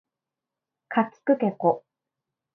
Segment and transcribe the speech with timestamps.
[0.87, 1.85] かきくけこ